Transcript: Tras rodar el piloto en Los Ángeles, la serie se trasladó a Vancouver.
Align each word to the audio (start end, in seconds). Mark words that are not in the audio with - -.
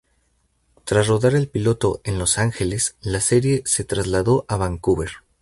Tras 0.83 1.05
rodar 1.05 1.35
el 1.35 1.47
piloto 1.47 2.01
en 2.03 2.17
Los 2.17 2.39
Ángeles, 2.39 2.95
la 3.03 3.21
serie 3.21 3.61
se 3.67 3.83
trasladó 3.83 4.45
a 4.47 4.57
Vancouver. 4.57 5.11